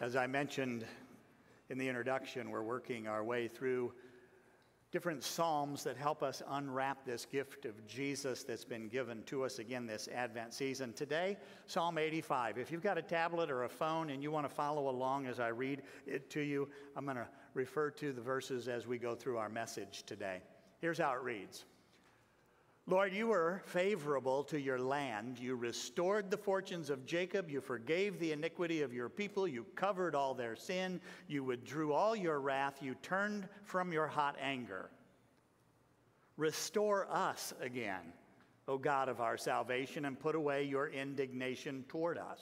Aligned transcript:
As 0.00 0.16
I 0.16 0.26
mentioned 0.26 0.86
in 1.68 1.76
the 1.76 1.86
introduction, 1.86 2.50
we're 2.50 2.62
working 2.62 3.06
our 3.06 3.22
way 3.22 3.48
through 3.48 3.92
different 4.90 5.22
Psalms 5.22 5.84
that 5.84 5.98
help 5.98 6.22
us 6.22 6.42
unwrap 6.48 7.04
this 7.04 7.26
gift 7.26 7.66
of 7.66 7.86
Jesus 7.86 8.42
that's 8.42 8.64
been 8.64 8.88
given 8.88 9.22
to 9.24 9.44
us 9.44 9.58
again 9.58 9.86
this 9.86 10.08
Advent 10.08 10.54
season. 10.54 10.94
Today, 10.94 11.36
Psalm 11.66 11.98
85. 11.98 12.56
If 12.56 12.72
you've 12.72 12.82
got 12.82 12.96
a 12.96 13.02
tablet 13.02 13.50
or 13.50 13.64
a 13.64 13.68
phone 13.68 14.08
and 14.08 14.22
you 14.22 14.30
want 14.30 14.48
to 14.48 14.54
follow 14.54 14.88
along 14.88 15.26
as 15.26 15.38
I 15.38 15.48
read 15.48 15.82
it 16.06 16.30
to 16.30 16.40
you, 16.40 16.70
I'm 16.96 17.04
going 17.04 17.18
to 17.18 17.28
refer 17.52 17.90
to 17.90 18.10
the 18.14 18.22
verses 18.22 18.68
as 18.68 18.86
we 18.86 18.96
go 18.96 19.14
through 19.14 19.36
our 19.36 19.50
message 19.50 20.04
today. 20.04 20.40
Here's 20.80 20.96
how 20.96 21.12
it 21.12 21.20
reads. 21.20 21.66
Lord, 22.86 23.12
you 23.12 23.28
were 23.28 23.62
favorable 23.66 24.42
to 24.44 24.60
your 24.60 24.78
land. 24.78 25.38
You 25.38 25.54
restored 25.54 26.30
the 26.30 26.36
fortunes 26.36 26.90
of 26.90 27.06
Jacob. 27.06 27.48
You 27.48 27.60
forgave 27.60 28.18
the 28.18 28.32
iniquity 28.32 28.82
of 28.82 28.92
your 28.92 29.08
people. 29.08 29.46
You 29.46 29.64
covered 29.76 30.14
all 30.14 30.34
their 30.34 30.56
sin. 30.56 31.00
You 31.28 31.44
withdrew 31.44 31.92
all 31.92 32.16
your 32.16 32.40
wrath. 32.40 32.82
You 32.82 32.96
turned 32.96 33.48
from 33.62 33.92
your 33.92 34.08
hot 34.08 34.36
anger. 34.40 34.90
Restore 36.36 37.06
us 37.10 37.52
again, 37.60 38.12
O 38.66 38.78
God 38.78 39.08
of 39.08 39.20
our 39.20 39.36
salvation, 39.36 40.06
and 40.06 40.18
put 40.18 40.34
away 40.34 40.64
your 40.64 40.88
indignation 40.88 41.84
toward 41.86 42.18
us. 42.18 42.40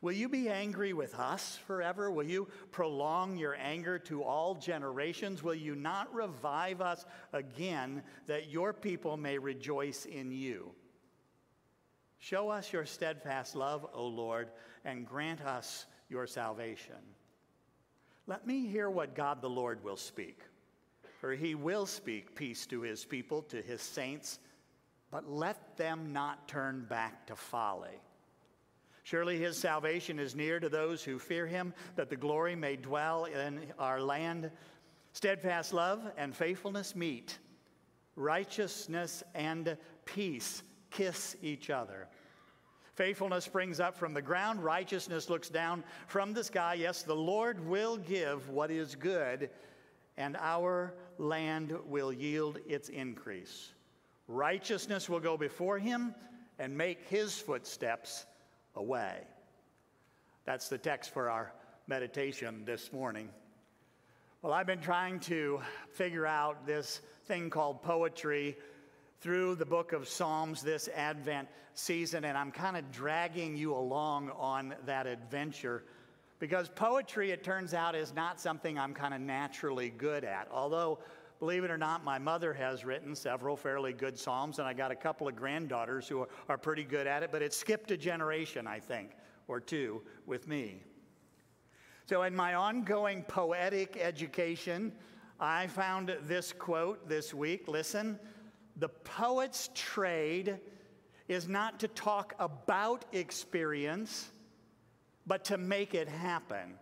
Will 0.00 0.12
you 0.12 0.28
be 0.28 0.48
angry 0.48 0.92
with 0.92 1.14
us 1.14 1.58
forever? 1.66 2.10
Will 2.10 2.26
you 2.26 2.48
prolong 2.70 3.36
your 3.36 3.54
anger 3.54 3.98
to 4.00 4.22
all 4.22 4.54
generations? 4.54 5.42
Will 5.42 5.54
you 5.54 5.74
not 5.74 6.12
revive 6.14 6.80
us 6.80 7.06
again 7.32 8.02
that 8.26 8.50
your 8.50 8.72
people 8.72 9.16
may 9.16 9.38
rejoice 9.38 10.04
in 10.04 10.30
you? 10.30 10.72
Show 12.18 12.48
us 12.48 12.72
your 12.72 12.86
steadfast 12.86 13.54
love, 13.54 13.86
O 13.92 14.06
Lord, 14.06 14.50
and 14.84 15.06
grant 15.06 15.42
us 15.42 15.86
your 16.08 16.26
salvation. 16.26 16.96
Let 18.26 18.46
me 18.46 18.66
hear 18.66 18.88
what 18.88 19.14
God 19.14 19.42
the 19.42 19.50
Lord 19.50 19.84
will 19.84 19.96
speak. 19.96 20.40
For 21.20 21.32
he 21.32 21.54
will 21.54 21.86
speak 21.86 22.34
peace 22.34 22.66
to 22.66 22.82
his 22.82 23.04
people, 23.04 23.42
to 23.42 23.62
his 23.62 23.80
saints, 23.80 24.38
but 25.10 25.30
let 25.30 25.76
them 25.76 26.12
not 26.12 26.48
turn 26.48 26.86
back 26.88 27.26
to 27.26 27.36
folly. 27.36 28.00
Surely 29.04 29.38
his 29.38 29.58
salvation 29.58 30.18
is 30.18 30.34
near 30.34 30.58
to 30.58 30.70
those 30.70 31.04
who 31.04 31.18
fear 31.18 31.46
him, 31.46 31.74
that 31.94 32.08
the 32.08 32.16
glory 32.16 32.56
may 32.56 32.74
dwell 32.74 33.26
in 33.26 33.60
our 33.78 34.00
land. 34.00 34.50
Steadfast 35.12 35.74
love 35.74 36.10
and 36.16 36.34
faithfulness 36.34 36.96
meet, 36.96 37.38
righteousness 38.16 39.22
and 39.34 39.76
peace 40.06 40.62
kiss 40.90 41.36
each 41.42 41.68
other. 41.68 42.08
Faithfulness 42.94 43.44
springs 43.44 43.78
up 43.78 43.94
from 43.94 44.14
the 44.14 44.22
ground, 44.22 44.64
righteousness 44.64 45.28
looks 45.28 45.50
down 45.50 45.84
from 46.06 46.32
the 46.32 46.42
sky. 46.42 46.74
Yes, 46.74 47.02
the 47.02 47.14
Lord 47.14 47.66
will 47.66 47.98
give 47.98 48.48
what 48.48 48.70
is 48.70 48.94
good, 48.94 49.50
and 50.16 50.34
our 50.40 50.94
land 51.18 51.76
will 51.86 52.12
yield 52.12 52.58
its 52.66 52.88
increase. 52.88 53.72
Righteousness 54.28 55.10
will 55.10 55.20
go 55.20 55.36
before 55.36 55.78
him 55.78 56.14
and 56.58 56.74
make 56.74 57.06
his 57.08 57.38
footsteps 57.38 58.24
away. 58.76 59.18
That's 60.44 60.68
the 60.68 60.78
text 60.78 61.12
for 61.12 61.30
our 61.30 61.52
meditation 61.86 62.64
this 62.64 62.92
morning. 62.92 63.28
Well, 64.42 64.52
I've 64.52 64.66
been 64.66 64.80
trying 64.80 65.20
to 65.20 65.60
figure 65.92 66.26
out 66.26 66.66
this 66.66 67.00
thing 67.26 67.48
called 67.48 67.82
poetry 67.82 68.56
through 69.20 69.54
the 69.54 69.64
book 69.64 69.92
of 69.92 70.06
Psalms 70.06 70.62
this 70.62 70.88
Advent 70.94 71.48
season, 71.72 72.24
and 72.24 72.36
I'm 72.36 72.50
kind 72.50 72.76
of 72.76 72.90
dragging 72.92 73.56
you 73.56 73.74
along 73.74 74.30
on 74.36 74.74
that 74.84 75.06
adventure 75.06 75.84
because 76.38 76.68
poetry, 76.68 77.30
it 77.30 77.42
turns 77.42 77.72
out, 77.72 77.94
is 77.94 78.12
not 78.14 78.38
something 78.38 78.78
I'm 78.78 78.92
kind 78.92 79.14
of 79.14 79.20
naturally 79.22 79.88
good 79.88 80.24
at. 80.24 80.48
Although 80.52 80.98
Believe 81.40 81.64
it 81.64 81.70
or 81.70 81.76
not, 81.76 82.04
my 82.04 82.18
mother 82.18 82.52
has 82.54 82.84
written 82.84 83.14
several 83.14 83.56
fairly 83.56 83.92
good 83.92 84.18
Psalms, 84.18 84.58
and 84.58 84.68
I 84.68 84.72
got 84.72 84.90
a 84.90 84.96
couple 84.96 85.28
of 85.28 85.36
granddaughters 85.36 86.08
who 86.08 86.26
are, 86.48 86.58
pretty 86.58 86.84
good 86.84 87.06
at 87.06 87.22
it, 87.22 87.30
but 87.32 87.42
it 87.42 87.52
skipped 87.52 87.90
a 87.90 87.96
generation, 87.96 88.66
I 88.66 88.78
think, 88.78 89.10
or 89.48 89.60
two 89.60 90.02
with 90.26 90.46
me. 90.46 90.82
So, 92.06 92.22
in 92.22 92.34
my 92.34 92.54
ongoing 92.54 93.22
poetic 93.24 93.96
education, 93.96 94.92
I 95.40 95.66
found 95.66 96.16
this 96.22 96.52
quote 96.52 97.08
this 97.08 97.34
week. 97.34 97.66
Listen, 97.66 98.18
the 98.76 98.88
poet's 98.88 99.70
trade 99.74 100.58
is 101.28 101.48
not 101.48 101.80
to 101.80 101.88
talk 101.88 102.34
about 102.38 103.04
experience, 103.12 104.30
but 105.26 105.44
to 105.46 105.58
make 105.58 105.94
it 105.94 106.08
happen. 106.08 106.74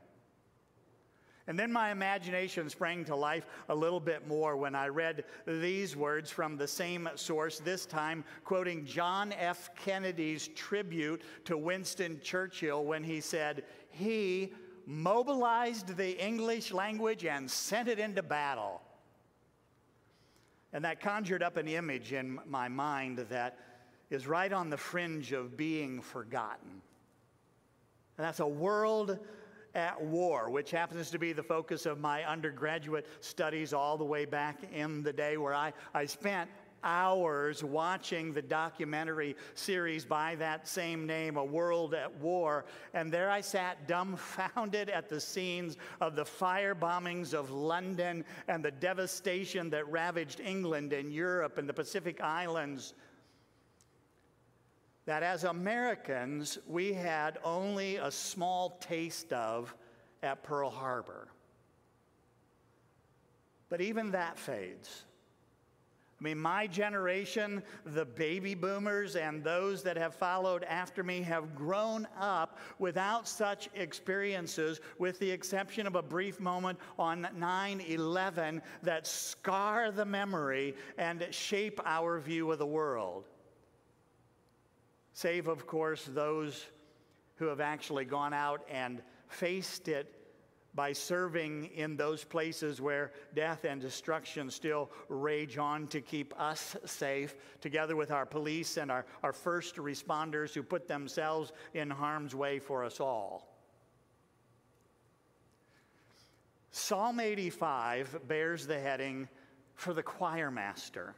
And 1.48 1.58
then 1.58 1.72
my 1.72 1.90
imagination 1.90 2.68
sprang 2.70 3.04
to 3.06 3.16
life 3.16 3.46
a 3.68 3.74
little 3.74 3.98
bit 3.98 4.28
more 4.28 4.56
when 4.56 4.74
I 4.74 4.88
read 4.88 5.24
these 5.44 5.96
words 5.96 6.30
from 6.30 6.56
the 6.56 6.68
same 6.68 7.08
source, 7.16 7.58
this 7.58 7.84
time 7.84 8.24
quoting 8.44 8.84
John 8.84 9.32
F. 9.32 9.70
Kennedy's 9.74 10.48
tribute 10.48 11.22
to 11.46 11.58
Winston 11.58 12.20
Churchill 12.22 12.84
when 12.84 13.02
he 13.02 13.20
said, 13.20 13.64
He 13.90 14.52
mobilized 14.86 15.96
the 15.96 16.24
English 16.24 16.72
language 16.72 17.24
and 17.24 17.50
sent 17.50 17.88
it 17.88 17.98
into 17.98 18.22
battle. 18.22 18.80
And 20.72 20.84
that 20.84 21.00
conjured 21.00 21.42
up 21.42 21.56
an 21.56 21.66
image 21.66 22.12
in 22.12 22.38
my 22.46 22.68
mind 22.68 23.18
that 23.30 23.58
is 24.10 24.26
right 24.26 24.52
on 24.52 24.70
the 24.70 24.76
fringe 24.76 25.32
of 25.32 25.56
being 25.56 26.00
forgotten. 26.00 26.82
And 28.16 28.26
that's 28.26 28.40
a 28.40 28.46
world 28.46 29.18
at 29.74 30.02
war, 30.02 30.50
which 30.50 30.70
happens 30.70 31.10
to 31.10 31.18
be 31.18 31.32
the 31.32 31.42
focus 31.42 31.86
of 31.86 31.98
my 31.98 32.24
undergraduate 32.24 33.06
studies 33.20 33.72
all 33.72 33.96
the 33.96 34.04
way 34.04 34.24
back 34.24 34.58
in 34.72 35.02
the 35.02 35.12
day, 35.12 35.36
where 35.36 35.54
I, 35.54 35.72
I 35.94 36.06
spent 36.06 36.50
hours 36.84 37.62
watching 37.62 38.32
the 38.32 38.42
documentary 38.42 39.36
series 39.54 40.04
by 40.04 40.34
that 40.36 40.66
same 40.66 41.06
name, 41.06 41.36
A 41.36 41.44
World 41.44 41.94
at 41.94 42.12
War. 42.18 42.64
And 42.94 43.12
there 43.12 43.30
I 43.30 43.40
sat 43.40 43.86
dumbfounded 43.86 44.90
at 44.90 45.08
the 45.08 45.20
scenes 45.20 45.76
of 46.00 46.16
the 46.16 46.24
fire 46.24 46.74
bombings 46.74 47.34
of 47.34 47.50
London 47.50 48.24
and 48.48 48.64
the 48.64 48.70
devastation 48.70 49.70
that 49.70 49.88
ravaged 49.90 50.40
England 50.40 50.92
and 50.92 51.12
Europe 51.12 51.58
and 51.58 51.68
the 51.68 51.74
Pacific 51.74 52.20
Islands 52.20 52.94
that 55.04 55.22
as 55.22 55.44
Americans, 55.44 56.58
we 56.66 56.92
had 56.92 57.38
only 57.44 57.96
a 57.96 58.10
small 58.10 58.78
taste 58.80 59.32
of 59.32 59.74
at 60.22 60.42
Pearl 60.42 60.70
Harbor. 60.70 61.28
But 63.68 63.80
even 63.80 64.12
that 64.12 64.38
fades. 64.38 65.04
I 66.20 66.22
mean, 66.22 66.38
my 66.38 66.68
generation, 66.68 67.64
the 67.84 68.04
baby 68.04 68.54
boomers, 68.54 69.16
and 69.16 69.42
those 69.42 69.82
that 69.82 69.96
have 69.96 70.14
followed 70.14 70.62
after 70.62 71.02
me 71.02 71.20
have 71.22 71.56
grown 71.56 72.06
up 72.16 72.58
without 72.78 73.26
such 73.26 73.68
experiences, 73.74 74.78
with 75.00 75.18
the 75.18 75.28
exception 75.28 75.84
of 75.84 75.96
a 75.96 76.02
brief 76.02 76.38
moment 76.38 76.78
on 76.96 77.26
9 77.36 77.80
11 77.80 78.62
that 78.84 79.04
scar 79.04 79.90
the 79.90 80.04
memory 80.04 80.76
and 80.96 81.26
shape 81.32 81.80
our 81.84 82.20
view 82.20 82.52
of 82.52 82.60
the 82.60 82.66
world 82.66 83.24
save, 85.12 85.48
of 85.48 85.66
course, 85.66 86.04
those 86.04 86.66
who 87.36 87.46
have 87.46 87.60
actually 87.60 88.04
gone 88.04 88.32
out 88.32 88.62
and 88.70 89.02
faced 89.28 89.88
it 89.88 90.22
by 90.74 90.92
serving 90.92 91.66
in 91.74 91.96
those 91.96 92.24
places 92.24 92.80
where 92.80 93.12
death 93.34 93.64
and 93.64 93.80
destruction 93.80 94.50
still 94.50 94.90
rage 95.08 95.58
on 95.58 95.86
to 95.88 96.00
keep 96.00 96.32
us 96.40 96.76
safe, 96.86 97.36
together 97.60 97.94
with 97.94 98.10
our 98.10 98.24
police 98.24 98.78
and 98.78 98.90
our, 98.90 99.04
our 99.22 99.32
first 99.32 99.76
responders 99.76 100.54
who 100.54 100.62
put 100.62 100.88
themselves 100.88 101.52
in 101.74 101.90
harm's 101.90 102.34
way 102.34 102.58
for 102.58 102.84
us 102.84 103.00
all. 103.00 103.48
Psalm 106.70 107.20
85 107.20 108.20
bears 108.26 108.66
the 108.66 108.80
heading 108.80 109.28
for 109.74 109.92
the 109.92 110.02
choir 110.02 110.50
master 110.50 111.14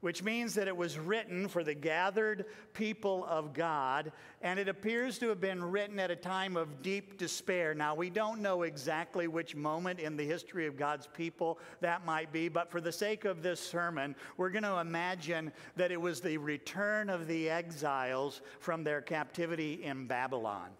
which 0.00 0.22
means 0.22 0.54
that 0.54 0.68
it 0.68 0.76
was 0.76 0.98
written 0.98 1.48
for 1.48 1.64
the 1.64 1.74
gathered 1.74 2.46
people 2.74 3.24
of 3.28 3.52
God, 3.52 4.12
and 4.42 4.58
it 4.58 4.68
appears 4.68 5.18
to 5.18 5.28
have 5.28 5.40
been 5.40 5.62
written 5.62 5.98
at 5.98 6.10
a 6.10 6.16
time 6.16 6.56
of 6.56 6.82
deep 6.82 7.18
despair. 7.18 7.74
Now, 7.74 7.94
we 7.94 8.10
don't 8.10 8.40
know 8.40 8.62
exactly 8.62 9.28
which 9.28 9.54
moment 9.54 9.98
in 9.98 10.16
the 10.16 10.24
history 10.24 10.66
of 10.66 10.76
God's 10.76 11.06
people 11.06 11.58
that 11.80 12.04
might 12.04 12.32
be, 12.32 12.48
but 12.48 12.70
for 12.70 12.80
the 12.80 12.92
sake 12.92 13.24
of 13.24 13.42
this 13.42 13.60
sermon, 13.60 14.14
we're 14.36 14.50
going 14.50 14.62
to 14.62 14.78
imagine 14.78 15.52
that 15.76 15.90
it 15.90 16.00
was 16.00 16.20
the 16.20 16.38
return 16.38 17.10
of 17.10 17.26
the 17.26 17.48
exiles 17.48 18.42
from 18.60 18.84
their 18.84 19.00
captivity 19.00 19.82
in 19.82 20.06
Babylon. 20.06 20.70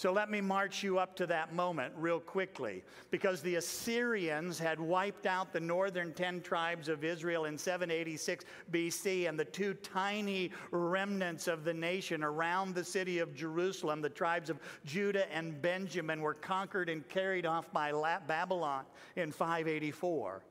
So 0.00 0.14
let 0.14 0.30
me 0.30 0.40
march 0.40 0.82
you 0.82 0.98
up 0.98 1.14
to 1.16 1.26
that 1.26 1.52
moment 1.52 1.92
real 1.94 2.20
quickly. 2.20 2.82
Because 3.10 3.42
the 3.42 3.56
Assyrians 3.56 4.58
had 4.58 4.80
wiped 4.80 5.26
out 5.26 5.52
the 5.52 5.60
northern 5.60 6.14
10 6.14 6.40
tribes 6.40 6.88
of 6.88 7.04
Israel 7.04 7.44
in 7.44 7.58
786 7.58 8.46
BC, 8.72 9.28
and 9.28 9.38
the 9.38 9.44
two 9.44 9.74
tiny 9.74 10.52
remnants 10.70 11.48
of 11.48 11.64
the 11.64 11.74
nation 11.74 12.24
around 12.24 12.74
the 12.74 12.82
city 12.82 13.18
of 13.18 13.34
Jerusalem, 13.34 14.00
the 14.00 14.08
tribes 14.08 14.48
of 14.48 14.58
Judah 14.86 15.30
and 15.30 15.60
Benjamin, 15.60 16.22
were 16.22 16.32
conquered 16.32 16.88
and 16.88 17.06
carried 17.10 17.44
off 17.44 17.70
by 17.70 17.92
Babylon 18.26 18.86
in 19.16 19.30
584. 19.30 20.42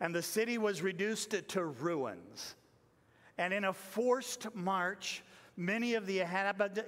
And 0.00 0.14
the 0.14 0.22
city 0.22 0.56
was 0.56 0.80
reduced 0.80 1.34
to 1.46 1.64
ruins. 1.66 2.54
And 3.36 3.52
in 3.52 3.64
a 3.64 3.72
forced 3.74 4.54
march, 4.54 5.22
Many 5.60 5.92
of 5.92 6.06
the 6.06 6.20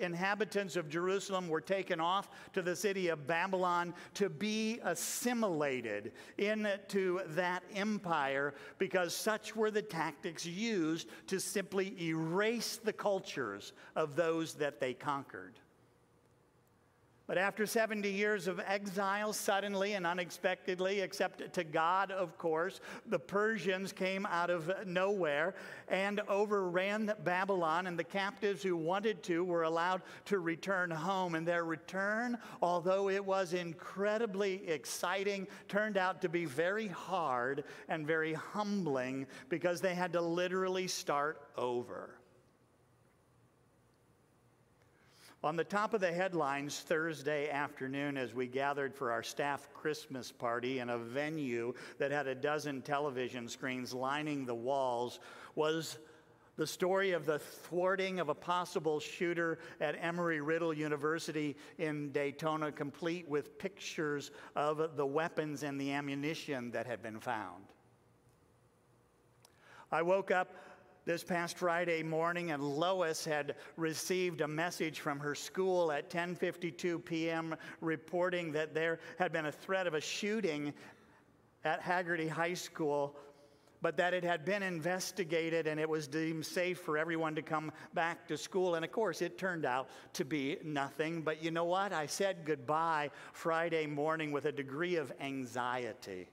inhabitants 0.00 0.76
of 0.76 0.88
Jerusalem 0.88 1.46
were 1.46 1.60
taken 1.60 2.00
off 2.00 2.30
to 2.54 2.62
the 2.62 2.74
city 2.74 3.08
of 3.08 3.26
Babylon 3.26 3.92
to 4.14 4.30
be 4.30 4.80
assimilated 4.82 6.12
into 6.38 7.20
that 7.34 7.64
empire 7.74 8.54
because 8.78 9.14
such 9.14 9.54
were 9.54 9.70
the 9.70 9.82
tactics 9.82 10.46
used 10.46 11.10
to 11.26 11.38
simply 11.38 11.94
erase 12.00 12.78
the 12.82 12.94
cultures 12.94 13.74
of 13.94 14.16
those 14.16 14.54
that 14.54 14.80
they 14.80 14.94
conquered. 14.94 15.58
But 17.26 17.38
after 17.38 17.66
70 17.66 18.10
years 18.10 18.48
of 18.48 18.60
exile, 18.60 19.32
suddenly 19.32 19.94
and 19.94 20.06
unexpectedly, 20.06 21.00
except 21.00 21.52
to 21.54 21.64
God, 21.64 22.10
of 22.10 22.36
course, 22.36 22.80
the 23.06 23.18
Persians 23.18 23.92
came 23.92 24.26
out 24.26 24.50
of 24.50 24.70
nowhere 24.86 25.54
and 25.88 26.20
overran 26.28 27.12
Babylon, 27.22 27.86
and 27.86 27.98
the 27.98 28.04
captives 28.04 28.62
who 28.62 28.76
wanted 28.76 29.22
to 29.24 29.44
were 29.44 29.62
allowed 29.62 30.02
to 30.26 30.40
return 30.40 30.90
home. 30.90 31.36
And 31.36 31.46
their 31.46 31.64
return, 31.64 32.38
although 32.60 33.08
it 33.08 33.24
was 33.24 33.54
incredibly 33.54 34.68
exciting, 34.68 35.46
turned 35.68 35.96
out 35.96 36.20
to 36.22 36.28
be 36.28 36.44
very 36.44 36.88
hard 36.88 37.64
and 37.88 38.06
very 38.06 38.34
humbling 38.34 39.26
because 39.48 39.80
they 39.80 39.94
had 39.94 40.12
to 40.14 40.20
literally 40.20 40.88
start 40.88 41.40
over. 41.56 42.18
On 45.44 45.56
the 45.56 45.64
top 45.64 45.92
of 45.92 46.00
the 46.00 46.12
headlines 46.12 46.78
Thursday 46.78 47.50
afternoon, 47.50 48.16
as 48.16 48.32
we 48.32 48.46
gathered 48.46 48.94
for 48.94 49.10
our 49.10 49.24
staff 49.24 49.68
Christmas 49.74 50.30
party 50.30 50.78
in 50.78 50.90
a 50.90 50.98
venue 50.98 51.74
that 51.98 52.12
had 52.12 52.28
a 52.28 52.34
dozen 52.34 52.80
television 52.80 53.48
screens 53.48 53.92
lining 53.92 54.46
the 54.46 54.54
walls, 54.54 55.18
was 55.56 55.98
the 56.54 56.66
story 56.66 57.10
of 57.10 57.26
the 57.26 57.40
thwarting 57.40 58.20
of 58.20 58.28
a 58.28 58.34
possible 58.34 59.00
shooter 59.00 59.58
at 59.80 60.00
Embry-Riddle 60.00 60.74
University 60.74 61.56
in 61.78 62.12
Daytona, 62.12 62.70
complete 62.70 63.28
with 63.28 63.58
pictures 63.58 64.30
of 64.54 64.96
the 64.96 65.06
weapons 65.06 65.64
and 65.64 65.80
the 65.80 65.90
ammunition 65.90 66.70
that 66.70 66.86
had 66.86 67.02
been 67.02 67.18
found. 67.18 67.64
I 69.90 70.02
woke 70.02 70.30
up 70.30 70.54
this 71.04 71.24
past 71.24 71.58
Friday 71.58 72.02
morning, 72.02 72.52
and 72.52 72.62
Lois 72.62 73.24
had 73.24 73.56
received 73.76 74.40
a 74.40 74.48
message 74.48 75.00
from 75.00 75.18
her 75.18 75.34
school 75.34 75.90
at 75.90 76.10
10:52 76.10 77.04
p.m. 77.04 77.56
reporting 77.80 78.52
that 78.52 78.74
there 78.74 79.00
had 79.18 79.32
been 79.32 79.46
a 79.46 79.52
threat 79.52 79.86
of 79.86 79.94
a 79.94 80.00
shooting 80.00 80.72
at 81.64 81.82
Hagerty 81.82 82.28
High 82.28 82.54
School, 82.54 83.16
but 83.80 83.96
that 83.96 84.14
it 84.14 84.22
had 84.22 84.44
been 84.44 84.62
investigated 84.62 85.66
and 85.66 85.80
it 85.80 85.88
was 85.88 86.06
deemed 86.06 86.46
safe 86.46 86.78
for 86.78 86.96
everyone 86.96 87.34
to 87.34 87.42
come 87.42 87.72
back 87.94 88.26
to 88.28 88.36
school. 88.36 88.76
And 88.76 88.84
of 88.84 88.92
course, 88.92 89.22
it 89.22 89.38
turned 89.38 89.64
out 89.64 89.88
to 90.14 90.24
be 90.24 90.58
nothing. 90.62 91.22
But 91.22 91.42
you 91.42 91.50
know 91.50 91.64
what? 91.64 91.92
I 91.92 92.06
said 92.06 92.44
goodbye 92.44 93.10
Friday 93.32 93.86
morning 93.86 94.30
with 94.30 94.44
a 94.44 94.52
degree 94.52 94.96
of 94.96 95.12
anxiety. 95.20 96.28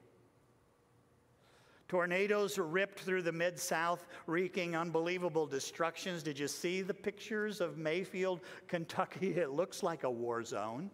Tornadoes 1.89 2.59
ripped 2.59 2.99
through 2.99 3.23
the 3.23 3.31
Mid 3.31 3.59
South, 3.59 4.07
wreaking 4.27 4.75
unbelievable 4.75 5.47
destructions. 5.47 6.21
Did 6.21 6.37
you 6.37 6.47
see 6.47 6.83
the 6.83 6.93
pictures 6.93 7.59
of 7.59 7.77
Mayfield, 7.77 8.41
Kentucky? 8.67 9.33
It 9.39 9.51
looks 9.51 9.81
like 9.83 10.03
a 10.03 10.11
war 10.11 10.43
zone. 10.43 10.91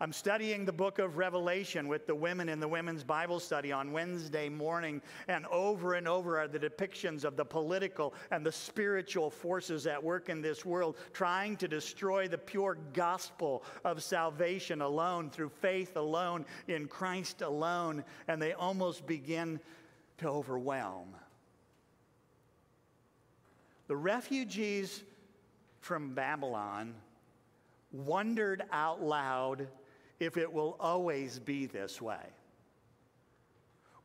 I'm 0.00 0.12
studying 0.12 0.64
the 0.64 0.72
book 0.72 0.98
of 0.98 1.18
Revelation 1.18 1.86
with 1.86 2.06
the 2.06 2.14
women 2.14 2.48
in 2.48 2.58
the 2.58 2.66
women's 2.66 3.04
Bible 3.04 3.38
study 3.38 3.70
on 3.70 3.92
Wednesday 3.92 4.48
morning, 4.48 5.00
and 5.28 5.46
over 5.46 5.94
and 5.94 6.08
over 6.08 6.38
are 6.40 6.48
the 6.48 6.58
depictions 6.58 7.24
of 7.24 7.36
the 7.36 7.44
political 7.44 8.12
and 8.32 8.44
the 8.44 8.50
spiritual 8.50 9.30
forces 9.30 9.86
at 9.86 10.02
work 10.02 10.28
in 10.28 10.42
this 10.42 10.64
world, 10.64 10.96
trying 11.12 11.56
to 11.58 11.68
destroy 11.68 12.26
the 12.26 12.38
pure 12.38 12.76
gospel 12.92 13.62
of 13.84 14.02
salvation 14.02 14.82
alone, 14.82 15.30
through 15.30 15.48
faith 15.48 15.96
alone, 15.96 16.44
in 16.66 16.88
Christ 16.88 17.42
alone, 17.42 18.04
and 18.26 18.42
they 18.42 18.52
almost 18.52 19.06
begin 19.06 19.60
to 20.18 20.28
overwhelm. 20.28 21.14
The 23.86 23.96
refugees 23.96 25.04
from 25.80 26.14
Babylon 26.14 26.94
wondered 27.92 28.64
out 28.72 29.00
loud 29.00 29.68
if 30.20 30.36
it 30.36 30.52
will 30.52 30.76
always 30.80 31.38
be 31.38 31.66
this 31.66 32.00
way. 32.00 32.24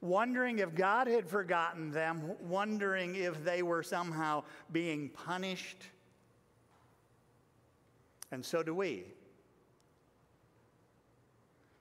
Wondering 0.02 0.60
if 0.60 0.74
God 0.76 1.08
had 1.08 1.28
forgotten 1.28 1.92
them, 1.92 2.34
wondering 2.42 3.16
if 3.16 3.44
they 3.44 3.62
were 3.64 3.84
somehow 3.84 4.44
being 4.72 5.10
punished. 5.10 5.84
And 8.32 8.46
so 8.46 8.64
do 8.64 8.74
we. 8.74 9.04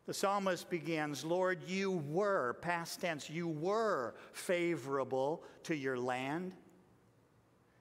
The 0.06 0.14
psalmist 0.14 0.70
begins, 0.70 1.22
Lord, 1.22 1.62
you 1.66 2.02
were, 2.08 2.54
past 2.62 3.02
tense, 3.02 3.28
you 3.28 3.46
were 3.46 4.14
favorable 4.32 5.44
to 5.64 5.76
your 5.76 5.98
land. 5.98 6.52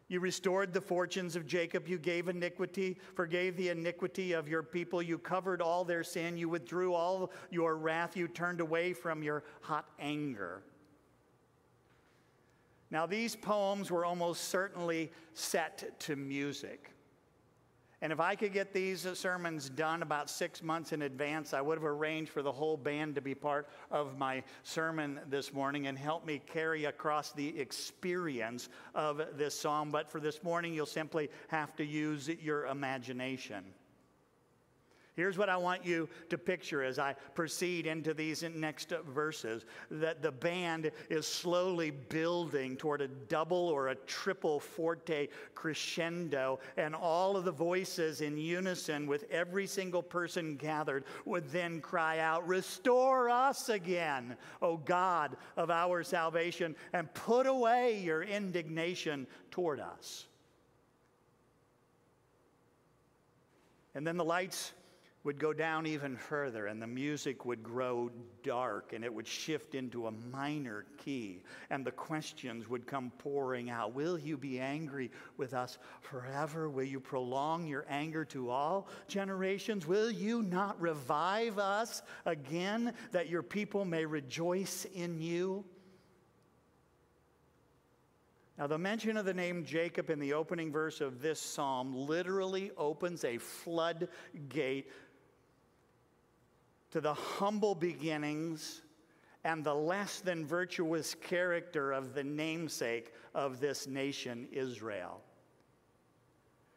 You 0.09 0.21
restored 0.21 0.71
the 0.71 0.79
fortunes 0.79 1.35
of 1.35 1.45
Jacob. 1.45 1.87
You 1.87 1.97
gave 1.97 2.29
iniquity, 2.29 2.97
forgave 3.13 3.57
the 3.57 3.69
iniquity 3.69 4.31
of 4.31 4.47
your 4.47 4.63
people. 4.63 5.01
You 5.01 5.17
covered 5.17 5.61
all 5.61 5.83
their 5.83 6.03
sin. 6.03 6.37
You 6.37 6.47
withdrew 6.47 6.93
all 6.93 7.31
your 7.51 7.75
wrath. 7.75 8.15
You 8.15 8.27
turned 8.27 8.61
away 8.61 8.93
from 8.93 9.21
your 9.21 9.43
hot 9.61 9.85
anger. 9.99 10.63
Now, 12.89 13.05
these 13.05 13.35
poems 13.35 13.91
were 13.91 14.05
almost 14.05 14.45
certainly 14.45 15.11
set 15.33 15.99
to 16.01 16.15
music. 16.15 16.93
And 18.01 18.13
if 18.13 18.19
I 18.19 18.35
could 18.35 18.53
get 18.53 18.73
these 18.73 19.07
sermons 19.17 19.69
done 19.69 20.03
about 20.03 20.29
six 20.29 20.61
months 20.61 20.93
in 20.93 21.01
advance, 21.01 21.53
I 21.53 21.61
would 21.61 21.79
have 21.79 21.83
arranged 21.83 22.31
for 22.31 22.43
the 22.43 22.51
whole 22.51 22.77
band 22.77 23.15
to 23.15 23.21
be 23.21 23.33
part 23.33 23.67
of 23.89 24.19
my 24.19 24.43
sermon 24.61 25.19
this 25.29 25.51
morning 25.51 25.87
and 25.87 25.97
help 25.97 26.23
me 26.23 26.39
carry 26.45 26.85
across 26.85 27.31
the 27.31 27.59
experience 27.59 28.69
of 28.93 29.21
this 29.35 29.59
psalm. 29.59 29.89
But 29.89 30.11
for 30.11 30.19
this 30.19 30.43
morning, 30.43 30.75
you'll 30.75 30.85
simply 30.85 31.29
have 31.47 31.75
to 31.77 31.83
use 31.83 32.29
your 32.29 32.67
imagination. 32.67 33.63
Here's 35.17 35.35
what 35.35 35.49
I 35.49 35.57
want 35.57 35.83
you 35.83 36.07
to 36.29 36.37
picture 36.37 36.83
as 36.83 36.99
I 36.99 37.15
proceed 37.33 37.87
into 37.87 38.13
these 38.13 38.43
next 38.43 38.93
verses 39.09 39.65
that 39.89 40.21
the 40.21 40.31
band 40.31 40.91
is 41.09 41.25
slowly 41.25 41.89
building 41.89 42.77
toward 42.77 43.01
a 43.01 43.07
double 43.07 43.57
or 43.57 43.87
a 43.87 43.95
triple 43.95 44.59
forte 44.59 45.29
crescendo, 45.55 46.59
and 46.77 46.93
all 46.93 47.35
of 47.35 47.45
the 47.45 47.51
voices 47.51 48.21
in 48.21 48.37
unison 48.37 49.07
with 49.07 49.25
every 49.31 49.65
single 49.65 50.03
person 50.03 50.55
gathered 50.55 51.03
would 51.25 51.49
then 51.49 51.81
cry 51.81 52.19
out, 52.19 52.47
Restore 52.47 53.27
us 53.27 53.69
again, 53.69 54.37
O 54.61 54.77
God 54.77 55.35
of 55.57 55.71
our 55.71 56.03
salvation, 56.03 56.75
and 56.93 57.11
put 57.15 57.47
away 57.47 57.99
your 57.99 58.21
indignation 58.21 59.25
toward 59.49 59.79
us. 59.79 60.27
And 63.95 64.05
then 64.05 64.17
the 64.17 64.23
lights 64.23 64.73
would 65.27 65.39
go 65.39 65.51
down 65.51 65.85
even 65.85 66.15
further 66.15 66.67
and 66.67 66.81
the 66.81 66.87
music 66.87 67.43
would 67.43 67.61
grow 67.61 68.09
dark 68.43 68.93
and 68.93 69.03
it 69.03 69.13
would 69.13 69.27
shift 69.27 69.75
into 69.75 70.07
a 70.07 70.11
minor 70.31 70.85
key 71.03 71.43
and 71.69 71.85
the 71.85 71.91
questions 71.91 72.69
would 72.69 72.87
come 72.87 73.11
pouring 73.17 73.69
out. 73.69 73.93
Will 73.93 74.17
you 74.17 74.37
be 74.37 74.57
angry 74.57 75.11
with 75.35 75.53
us 75.53 75.79
forever? 75.99 76.69
Will 76.69 76.85
you 76.85 77.01
prolong 77.01 77.67
your 77.67 77.85
anger 77.89 78.23
to 78.23 78.49
all 78.49 78.87
generations? 79.09 79.85
Will 79.85 80.09
you 80.09 80.43
not 80.43 80.79
revive 80.79 81.59
us 81.59 82.03
again 82.25 82.93
that 83.11 83.27
your 83.27 83.43
people 83.43 83.83
may 83.83 84.05
rejoice 84.05 84.85
in 84.95 85.19
you? 85.19 85.65
Now, 88.57 88.65
the 88.65 88.77
mention 88.79 89.17
of 89.17 89.25
the 89.25 89.35
name 89.35 89.65
Jacob 89.65 90.09
in 90.09 90.17
the 90.17 90.33
opening 90.33 90.71
verse 90.71 90.99
of 90.99 91.21
this 91.21 91.39
psalm 91.39 91.93
literally 91.93 92.71
opens 92.75 93.23
a 93.23 93.37
floodgate 93.37 94.89
to 96.91 97.01
the 97.01 97.13
humble 97.13 97.75
beginnings 97.75 98.81
and 99.43 99.63
the 99.63 99.73
less 99.73 100.19
than 100.19 100.45
virtuous 100.45 101.15
character 101.15 101.91
of 101.91 102.13
the 102.13 102.23
namesake 102.23 103.13
of 103.33 103.59
this 103.59 103.87
nation, 103.87 104.47
Israel. 104.51 105.21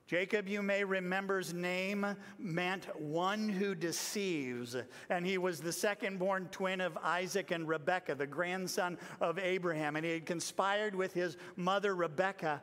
Jacob, 0.07 0.49
you 0.49 0.61
may 0.61 0.83
remember's 0.83 1.55
name 1.55 2.05
meant 2.37 2.87
one 3.01 3.49
who 3.49 3.77
deceives, 3.77 4.77
and 5.09 5.25
he 5.25 5.39
was 5.39 5.61
the 5.61 5.73
second 5.73 6.19
born 6.19 6.49
twin 6.51 6.81
of 6.81 6.99
Isaac 6.99 7.53
and 7.53 7.69
Rebekah, 7.69 8.17
the 8.17 8.27
grandson 8.27 8.99
of 9.21 9.39
Abraham, 9.39 9.95
and 9.95 10.05
he 10.05 10.13
had 10.13 10.27
conspired 10.27 10.97
with 10.97 11.15
his 11.15 11.37
mother 11.55 11.95
Rebekah 11.95 12.61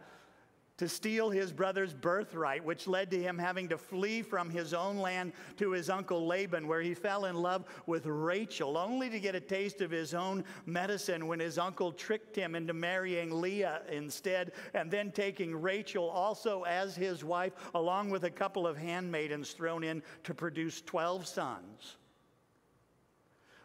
to 0.78 0.88
steal 0.88 1.30
his 1.30 1.52
brother's 1.52 1.94
birthright, 1.94 2.64
which 2.64 2.88
led 2.88 3.10
to 3.12 3.22
him 3.22 3.38
having 3.38 3.68
to 3.70 3.78
flee 3.78 4.22
from 4.22 4.50
his 4.50 4.74
own 4.74 4.98
land 4.98 5.34
to 5.58 5.72
his 5.72 5.90
uncle 5.90 6.26
Laban, 6.28 6.68
where 6.68 6.82
he 6.82 6.94
fell 6.94 7.26
in 7.26 7.36
love 7.36 7.66
with 7.88 8.06
Rachel, 8.06 8.78
only 8.78 9.10
to 9.10 9.20
get 9.20 9.34
a 9.34 9.40
taste 9.40 9.82
of 9.82 9.90
his 9.90 10.14
own 10.14 10.44
medicine 10.66 11.28
when 11.28 11.40
his 11.40 11.58
uncle 11.58 11.92
tricked 11.92 12.36
him 12.36 12.54
into 12.54 12.74
marrying 12.74 13.42
Leah 13.42 13.82
instead, 13.90 14.52
and 14.74 14.92
then 14.92 15.12
taking 15.12 15.60
Rachel 15.60 16.10
also 16.10 16.64
as 16.64 16.96
his 16.96 17.24
wife, 17.24 17.54
along 17.74 18.12
with 18.12 18.24
a 18.26 18.30
couple 18.30 18.68
of 18.68 18.78
handmaidens 18.78 19.52
thrown 19.52 19.84
in 19.84 20.04
to 20.24 20.34
produce 20.34 20.82
12 20.82 21.26
sons. 21.28 21.98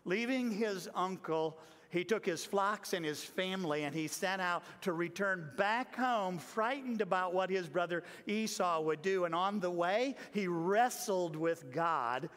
Leaving 0.05 0.51
his 0.51 0.89
uncle 0.95 1.59
he 1.93 2.05
took 2.05 2.25
his 2.25 2.43
flocks 2.43 2.95
and 2.95 3.05
his 3.05 3.23
family 3.23 3.85
and 3.85 3.95
he 3.95 4.09
set 4.09 4.41
out 4.41 4.63
to 4.81 4.95
return 4.95 5.51
back 5.59 5.95
home, 5.95 6.39
frightened 6.39 7.03
about 7.03 7.35
what 7.35 7.51
his 7.51 7.69
brother 7.69 8.03
Esau 8.27 8.81
would 8.81 9.03
do. 9.03 9.27
And 9.27 9.35
on 9.35 9.61
the 9.61 9.71
way, 9.71 10.17
he 10.33 10.49
wrestled 10.49 11.37
with 11.37 11.71
God, 11.71 12.31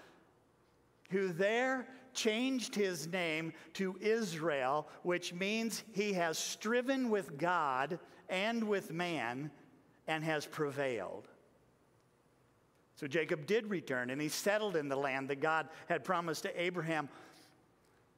who 1.10 1.30
there 1.30 1.88
changed 2.14 2.76
his 2.76 3.08
name 3.08 3.54
to 3.76 3.98
Israel, 4.02 4.90
which 5.04 5.34
means 5.34 5.86
he 5.94 6.12
has 6.12 6.38
striven 6.38 7.10
with 7.10 7.38
God 7.38 7.98
and 8.28 8.62
with 8.62 8.92
man 8.92 9.50
and 10.06 10.22
has 10.22 10.46
prevailed. 10.46 11.30
So 12.96 13.08
Jacob 13.08 13.46
did 13.46 13.70
return 13.70 14.10
and 14.10 14.22
he 14.22 14.28
settled 14.28 14.76
in 14.76 14.90
the 14.90 14.98
land 14.98 15.30
that 15.30 15.40
God 15.40 15.70
had 15.88 16.04
promised 16.04 16.44
to 16.44 16.62
Abraham 16.62 17.08